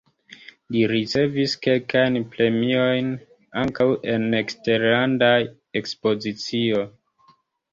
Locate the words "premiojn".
2.31-3.11